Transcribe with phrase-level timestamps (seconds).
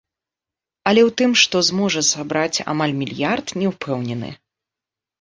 [0.91, 4.37] Але ў тым, што зможа сабраць амаль мільярд, не ўпэўнены.